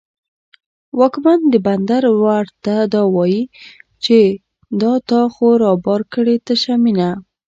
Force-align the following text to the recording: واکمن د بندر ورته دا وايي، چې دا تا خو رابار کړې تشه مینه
واکمن 0.99 1.39
د 1.53 1.55
بندر 1.65 2.03
ورته 2.25 2.75
دا 2.93 3.01
وايي، 3.15 3.43
چې 4.03 4.17
دا 4.81 4.93
تا 5.09 5.19
خو 5.33 5.47
رابار 5.63 6.01
کړې 6.13 6.35
تشه 6.47 6.75
مینه 6.83 7.09